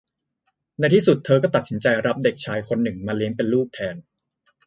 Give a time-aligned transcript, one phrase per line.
[0.79, 3.95] ในที่สุดเธอก็ตัดสินใจรับเด็กชายคนหนึ่งมาเลี้ยงเป็นลูกแทน